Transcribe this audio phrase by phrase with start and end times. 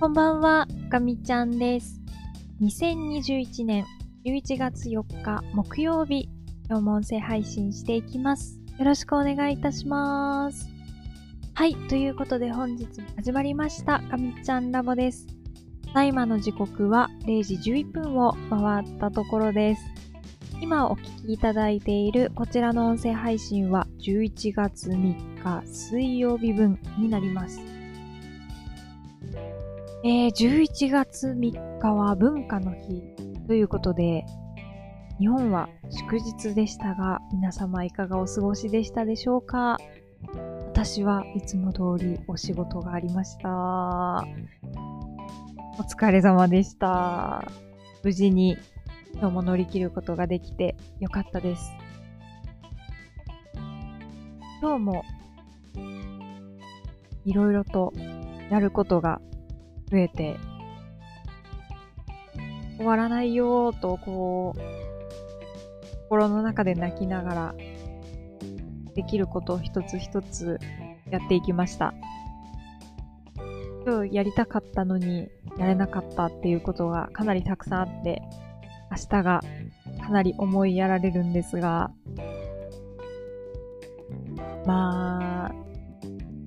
[0.00, 2.00] こんばんは、かみちゃんです。
[2.62, 3.84] 2021年
[4.24, 6.30] 11月4日木曜日、
[6.70, 8.58] 今日も音声配信していきます。
[8.78, 10.70] よろしくお願いいたします。
[11.52, 15.26] はい、ということで本日も始まりました、かみちゃんラボです。
[15.88, 19.82] ただいまの時刻は0時11分を回ったところです。
[20.62, 27.69] 今お聞きいただいているこちらの音声配信は11月3日水曜日分になります。
[30.02, 33.02] えー、11月3日は文化の日
[33.46, 34.24] ということで、
[35.18, 39.76] 日本は祝日でしたが、皆様いかがお過ごしでしたでしょうか？
[40.72, 44.24] 私はいつも通りお仕事がありました。
[45.78, 47.44] お疲れ様でした。
[48.02, 48.56] 無事に
[49.12, 51.72] 今日も乗り切ることができてよかったです。
[54.62, 55.04] 今日も
[57.26, 57.92] いろいろと
[58.50, 59.20] やることが
[59.90, 60.36] 増えて、
[62.76, 64.60] 終わらないよーと、こう、
[66.04, 67.54] 心の中で泣きながら、
[68.94, 70.58] できることを一つ一つ
[71.10, 71.94] やっていきました。
[73.86, 78.22] 今日やりたかったのにやれなかったっていうことがかなりたくさんあって、
[78.90, 79.42] 明日が
[80.02, 81.90] かなり思いやられるんですが、
[84.66, 85.54] まあ、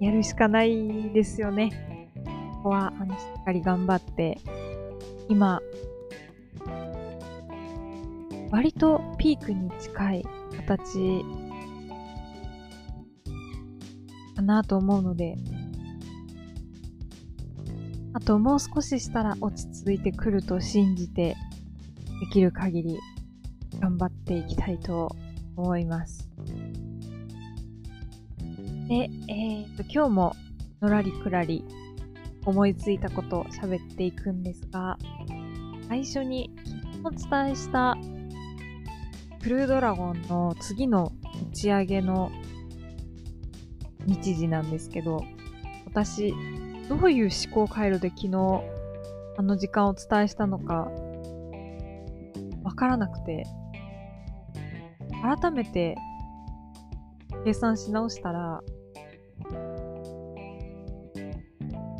[0.00, 1.87] やるしかないですよね。
[2.58, 4.38] ここは、あの、しっかり頑張って、
[5.28, 5.60] 今、
[8.50, 11.24] 割とピークに近い形
[14.34, 15.36] かなと思うので、
[18.12, 21.36] あともう少ししたら落ち着いてくると信じて、
[22.20, 22.98] できる限り
[23.78, 25.14] 頑張っていきたいと
[25.56, 26.28] 思います。
[28.88, 30.36] で、えー、と、今日も
[30.80, 31.64] のらりくらり
[32.48, 34.96] 思いついたことを喋っていくんですが、
[35.86, 36.50] 最初に
[37.04, 37.94] お伝えした
[39.42, 41.12] クルードラゴンの次の
[41.50, 42.32] 打ち上げの
[44.06, 45.22] 日時なんですけど、
[45.84, 46.32] 私、
[46.88, 48.62] どういう思考回路で昨日
[49.36, 50.90] あの時間をお伝えしたのか
[52.62, 53.44] わからなくて、
[55.22, 55.96] 改めて
[57.44, 58.62] 計算し直したら、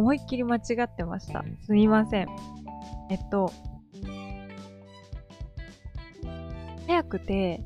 [0.00, 1.44] 思いっきり間違ってました。
[1.66, 2.28] すみません。
[3.10, 3.52] えっと、
[6.86, 7.62] 早くて、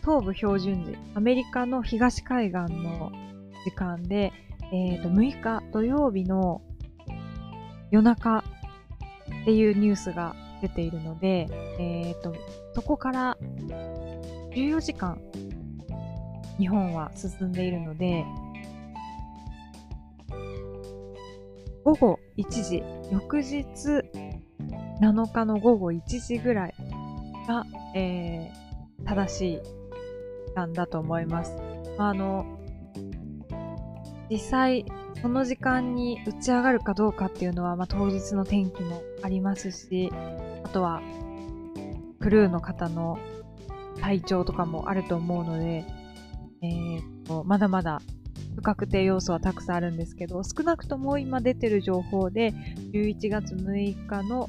[0.00, 3.12] 東部標準時、アメリカの東海岸の
[3.66, 4.32] 時間で、
[4.72, 6.62] えっ、と、6日土曜日の
[7.90, 8.44] 夜中っ
[9.44, 11.46] ていうニュースが出ているので、
[11.78, 12.34] えっ、と、
[12.74, 13.36] そこから
[14.54, 15.20] 14時間
[16.58, 18.24] 日本は進んでいるので、
[21.84, 23.62] 午後1時、翌日
[25.02, 26.74] 7日の午後1時ぐらい
[27.46, 29.60] が、えー、正しい
[30.46, 31.54] 時間だと思います。
[31.98, 32.46] あの、
[34.30, 34.86] 実際、
[35.20, 40.10] その時間に打ち上がるかどうかっていうのは、まあ、当日の天気もありますし、
[40.64, 41.02] あとは、
[42.18, 43.18] クルーの方の
[44.00, 45.84] 体調とかもあると思うので、
[46.62, 48.00] えー、と、まだまだ
[48.64, 52.52] 確定要素はたくさんあるんですけど、少なくとも今出てる情報で、
[52.92, 54.48] 11月6日の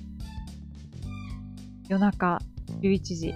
[1.87, 2.41] 夜中
[2.81, 3.35] 11時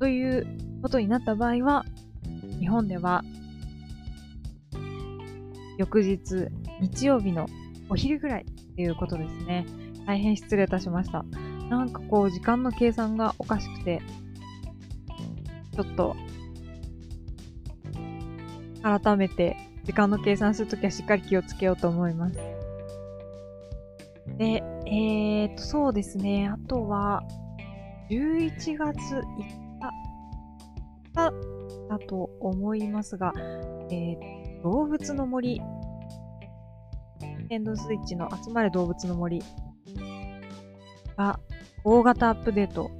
[0.00, 0.46] という
[0.82, 1.84] ことになった場合は、
[2.58, 3.22] 日本では
[5.76, 6.48] 翌日
[6.80, 7.46] 日曜日の
[7.88, 9.66] お昼ぐらいっていうことですね。
[10.06, 11.24] 大変失礼いたしました。
[11.68, 14.00] なんかこう時間の計算がおかしくて、
[15.74, 16.16] ちょっと
[18.84, 22.38] 改めて時間の計算するときはしっかり気をつけようと思います。
[24.36, 26.48] で、えーと、そうですね。
[26.48, 27.22] あとは、
[28.10, 29.24] 11月5
[31.14, 31.32] 日
[31.88, 33.32] だと思いますが、
[33.90, 35.62] えー、動物の森、
[37.48, 39.42] エンドスイッチの集まる動物の森
[41.16, 41.38] が
[41.84, 42.90] 大型アップデート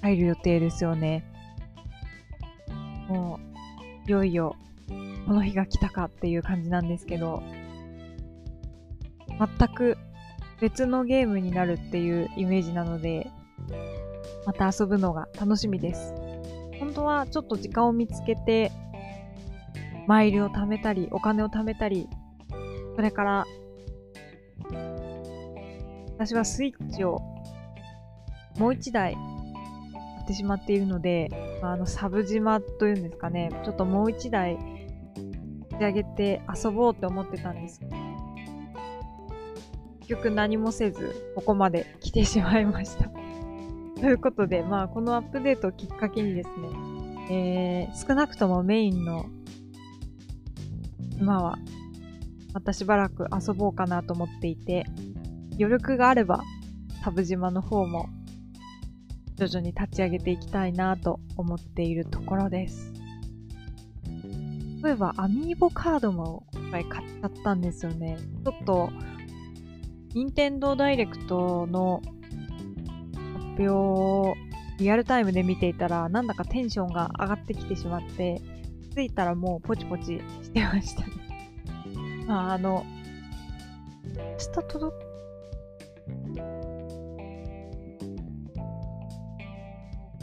[0.00, 1.24] 入る予定ですよね。
[3.08, 3.38] も
[4.06, 4.56] う、いよいよ
[5.26, 7.42] この日が来たかっていう感じなんですけど、
[9.58, 9.98] 全く
[10.60, 13.30] 別のゲームになるっていうイメージなので、
[14.46, 16.14] また遊ぶのが楽しみです。
[16.78, 18.70] 本当はちょっと時間を見つけて、
[20.06, 22.08] マイルを貯めたり、お金を貯めたり、
[22.94, 23.44] それから、
[26.16, 27.20] 私はスイッチを
[28.58, 29.22] もう一台買
[30.22, 31.28] ってしまっているので、
[31.62, 34.56] あの、サブ島というんですかね、ちょっともう一台
[35.76, 37.80] 立ち上げて遊ぼうって思ってたんです、
[40.00, 43.10] 結局何もせず、ここまで来てしまいました。
[44.00, 46.68] ということで、まあ、このアップデートをきっかけにですね、
[47.30, 49.26] えー、少なくともメインの、
[51.18, 51.58] 今は、
[52.54, 54.86] またしばらく遊ぼうかなと思っていて、
[55.58, 56.42] 余力があれば、
[57.04, 58.08] サブ島の方も、
[59.36, 62.95] 徐々に立ち上げていきたいなと思っているところです。
[64.86, 68.18] 例えば、アミーボカードも今回買っちゃったんですよね。
[68.44, 68.88] ちょっと、
[70.14, 72.02] 任天堂ダイレクトの
[73.34, 74.34] 発表を
[74.78, 78.40] リアルタイムで見ていたら、なんだかテンションが上がってきてしまって、
[78.94, 81.08] 着いたらもうポチポチしてましたね。
[82.28, 82.86] まあ、あの、
[84.14, 85.06] 明日届く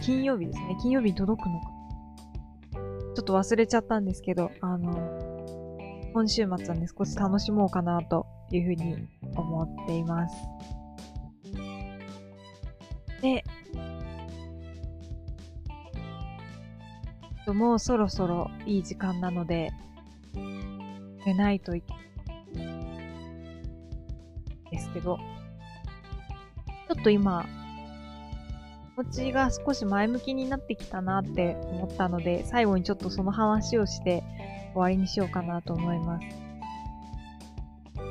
[0.01, 0.77] 金曜日ですね。
[0.81, 1.72] 金曜日に届くのか。
[3.15, 4.91] ちょっと忘れちゃったんですけど、あの、
[6.13, 10.35] 今週末はね、少し楽しもうかなというふうに思っています。
[13.21, 13.43] で、
[17.47, 19.71] もうそろそろいい時間なので、
[21.25, 22.03] 寝ないといけない
[24.71, 25.17] ですけど、
[26.87, 27.62] ちょっと今、気
[28.95, 34.23] 持ちが少し前向きになってきたなって思ったので、最後にちょっとその話をして
[34.73, 36.27] 終わりにしようかなと思います。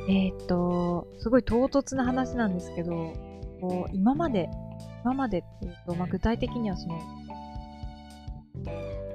[0.09, 3.13] えー、っと、すごい唐突な話なんですけど、
[3.61, 4.51] こう今まで、
[5.05, 6.99] 今までっていうと、まあ、具体的にはその、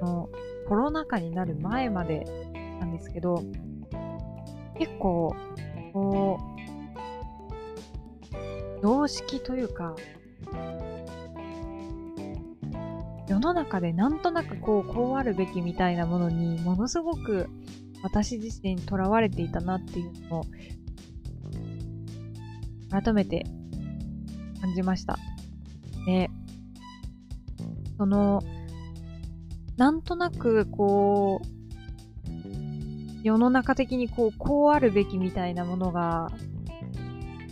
[0.00, 0.28] の
[0.66, 2.24] コロナ禍になる前まで
[2.80, 3.42] なんですけど、
[4.78, 5.34] 結構、
[5.92, 6.58] こう、
[8.82, 9.94] 常識というか、
[13.28, 17.48] 世の中でなんとなくこう、こうあるべきみたいなものにものすごく
[18.02, 20.44] 私自身囚われていたなっていうのを
[22.90, 23.44] 改めて
[24.60, 25.18] 感じました。
[26.06, 26.30] で、
[27.98, 28.40] その、
[29.76, 31.48] なんとなくこう、
[33.22, 36.30] 世の中的にこう、こうあるべきみたいなものが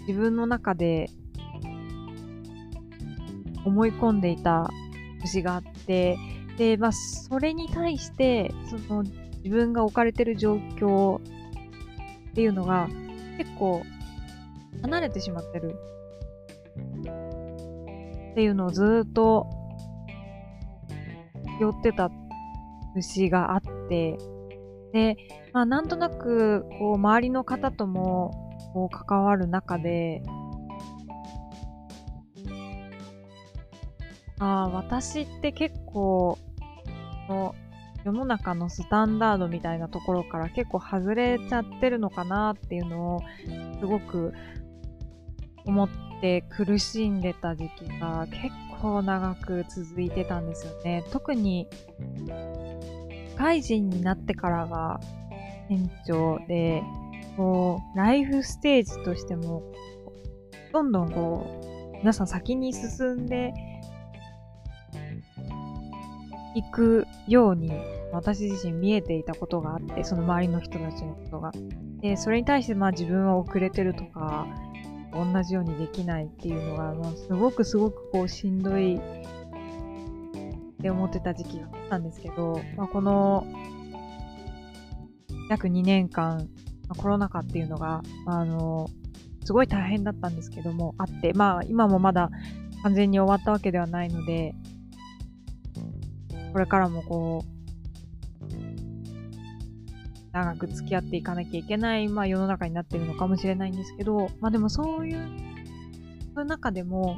[0.06, 1.10] 自分の中で
[3.64, 4.70] 思い込んでいた
[5.26, 6.16] 節があって、
[6.56, 8.52] で、まあ、それに対して、
[8.88, 12.88] その自分が置かれてる状況っていうのが
[13.38, 13.82] 結構
[14.82, 15.76] 離れてしまってる。
[18.32, 19.46] っていうのをずっと
[21.58, 22.10] 寄ってた
[22.94, 24.18] 節があって、
[24.92, 25.16] で、
[25.52, 28.30] まあなんとなく、こう周りの方とも
[28.74, 30.22] こう関わる中で、
[34.38, 36.38] ああ、私って結構、
[37.28, 37.54] の
[38.04, 43.20] 世の中のスタンダードみたいなところから結構外れちゃってるのかなっていうのを
[43.80, 44.32] すごく
[45.64, 45.88] 思っ
[46.20, 51.04] て苦しんでた時期が結構長く続いてたんですよね。
[51.10, 51.66] 特に、
[53.36, 55.00] 外人になってからが
[55.68, 56.82] 店長で、
[57.36, 59.62] こう、ライフステージとしても、
[60.72, 61.44] どんどんこ
[61.92, 63.52] う、皆さん先に進んで
[66.56, 67.70] いくように
[68.12, 71.52] 私自身見えていたことがあって、その周りの人たちのことが。
[72.00, 74.46] で、それに対してまあ自分は遅れてるとか、
[75.12, 79.00] 同じようにできないっていうのが、まあ、すごくすごくこうしんどいっ
[80.80, 83.46] て思ってた時期があったんですけど、まあ、この
[85.50, 86.48] 約2年間、
[86.96, 88.88] コロナ禍っていうのが、あの、
[89.44, 92.30] すごい大変だったんですけども、あって、まあ今もまだ
[92.82, 94.54] 完全に終わったわけではないので、
[96.52, 97.56] これからもこう、
[100.32, 105.18] 長く付き合っていかなきゃいけない、まあ、世の中になってるのかもしれないんですけど、まあでもそういう、
[106.44, 107.16] 中でも、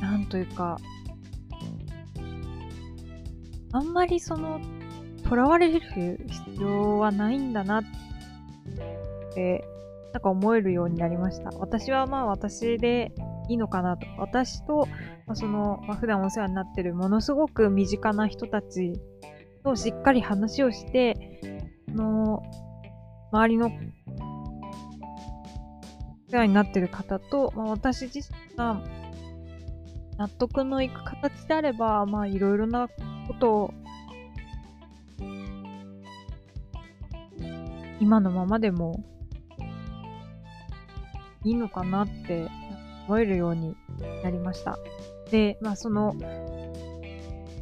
[0.00, 0.78] なんというか、
[3.72, 4.60] あんまりその、
[5.28, 6.18] 囚われる必
[6.60, 7.84] 要はないんだなっ
[9.34, 9.64] て、
[10.12, 11.50] なんか思えるようになりました。
[11.58, 13.12] 私はまあ私で
[13.50, 14.06] いいのかなと。
[14.18, 14.86] 私と、
[15.26, 18.92] まあ、その、まあ、普段お世話になってるものすごく身近な人たち
[19.64, 21.40] としっかり話をして、
[21.88, 22.42] の、
[23.32, 23.70] 周りのお
[26.30, 28.80] 世話になってる方と、まあ、私自身が
[30.16, 33.74] 納得のいく形であれば、まあいろいろなことを
[38.00, 39.02] 今のままでも
[41.44, 42.48] いいのかなって
[43.10, 43.74] 思えるように
[44.22, 44.78] なりました。
[45.32, 46.14] で、まあその、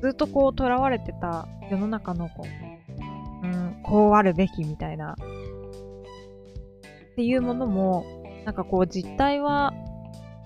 [0.03, 2.47] ずっとこう囚われてた世の中のこ
[3.43, 5.15] う、うん、こうあるべきみたいな、っ
[7.17, 8.05] ていうものも、
[8.45, 9.73] なんかこう実態は、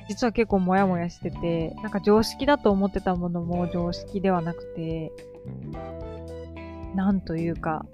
[0.09, 5.11] 実は結構モヤモヤしてて、なんか常識だと思ってたものも常識ではなくて、
[6.95, 7.87] なんというか、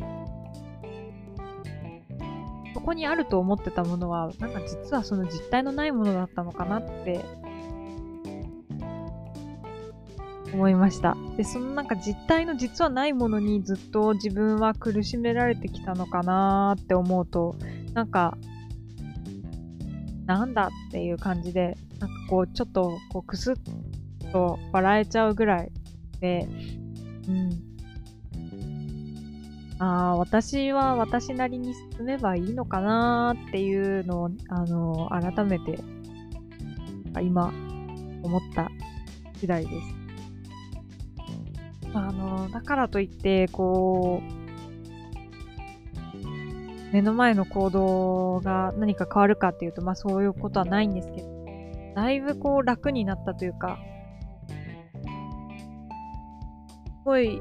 [2.75, 7.25] そこにあると思ってたものは、なんか実はその実体のないものだったのかなって
[10.53, 11.17] 思いました。
[11.37, 17.57] で、そのなんか実体の実はないものにずっと自分は苦しめられてきたのかなって思うと、
[17.95, 18.37] なんか、
[20.27, 23.55] なんだっていう感じで、なんかこう、ちょっとこう、くすっ
[24.33, 25.73] と笑えちゃうぐらい
[26.21, 26.49] で、
[27.29, 27.68] うん。
[29.81, 35.79] ああ、私は私なりに進めばいいのかなっていうのを、あの、改めて、
[37.23, 37.53] 今、
[38.23, 38.71] 思った
[39.37, 39.99] 次第です。
[41.95, 44.39] あの、だからといって、こう、
[46.93, 51.29] 目の前の行動が何か変わるかっていうと、まあそういうことはないんですけど、
[51.95, 53.79] だいぶこう楽になったというか、
[56.87, 57.41] すごい、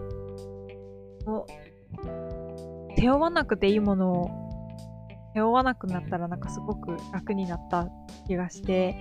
[2.97, 4.31] 背負わなくていいものを
[5.33, 7.87] 背負わなくなったらなんかすごく楽になった
[8.27, 8.95] 気がして、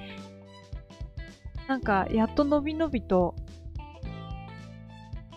[1.67, 3.35] なんかやっとのびのびと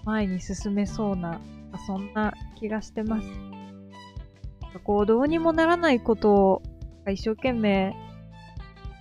[0.04, 1.40] 前に進めそうな、
[1.88, 3.28] そんな気がしてます。
[4.84, 6.62] こう、どうにもならないことを
[7.08, 7.96] 一生懸命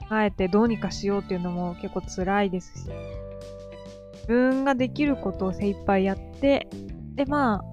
[0.08, 2.90] 考えてどうにかしようっていうのも結構辛いですし、
[4.12, 6.68] 自分ができることを精一杯やって、
[7.14, 7.64] で、まあ、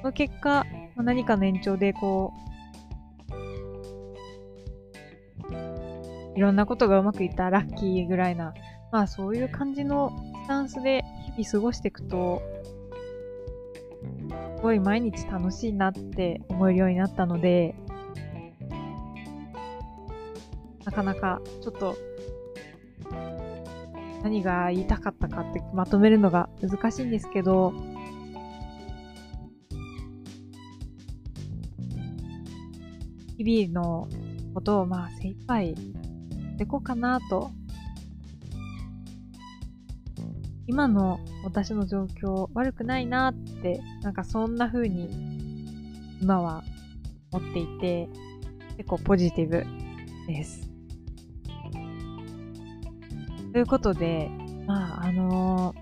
[0.00, 0.64] その結果、
[1.02, 2.50] 何かの延長でこう、
[6.36, 8.54] いろんなことがうまくいったらラッキーぐらいな、
[8.92, 10.12] まあそういう感じの
[10.44, 11.04] スタンスで
[11.36, 12.42] 日々過ごしていくと、
[14.56, 17.74] すごい毎日楽しいなって思えるようになったので、
[20.84, 21.96] なかなかちょっと
[24.22, 27.72] 何が言いたかったかってまとめるのが難しいんですけど、
[33.42, 34.08] 日々の
[34.54, 37.50] ことをまあ精一杯していこうかなと
[40.70, 45.08] 今の私の状況悪くないなって、なんかそんな風に
[46.22, 46.62] 今は
[47.32, 48.08] 思っていて、
[48.76, 49.66] 結構ポジティブ
[50.28, 50.70] です。
[53.52, 54.30] ということで、
[54.64, 55.74] まあ、あの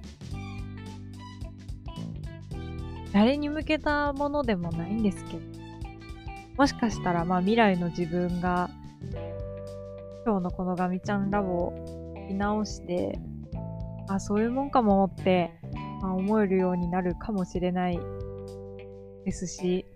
[3.10, 5.57] ー、誰に向けたものでもないんですけど、
[6.58, 8.68] もしかしたら、まあ未来の自分が、
[10.26, 13.16] 今日のこのガミちゃんラボを見直して、
[14.08, 15.52] あ、そういうもんかもって、
[16.02, 18.00] まあ、思えるようになるかもしれない
[19.24, 19.86] ですし、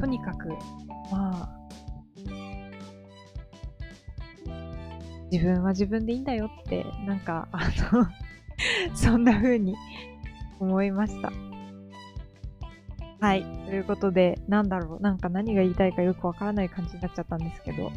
[0.00, 0.48] とにかく、
[1.12, 1.48] まあ、
[5.30, 8.08] 自分は自分でいいんだよって、なんか、あの
[8.96, 9.76] そんな風に
[10.58, 11.49] 思いました。
[13.20, 13.44] はい。
[13.66, 15.00] ということで、なんだろう。
[15.00, 17.92] なんか何が言いたいかよくわからない感じになっちゃったんですけど、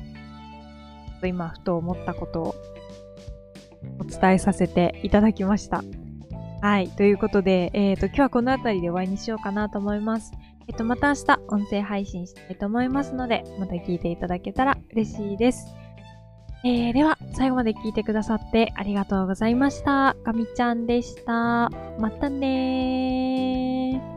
[1.26, 2.56] 今ふと思ったことを
[4.00, 5.84] お伝えさせていただきました。
[6.62, 6.90] はい。
[6.90, 10.32] ということで、えっ、ー、と、今日はこの辺りで終わりにしようかなと思います。
[10.68, 15.68] えっ、ー、と、また明日音声配信したいと思いますので、また聞いていただけたら嬉しいです。
[16.66, 20.16] えー、では、最後まで聞いてくださってありがとうございました。
[20.24, 21.70] かみちゃんでした。
[22.00, 24.13] またねー。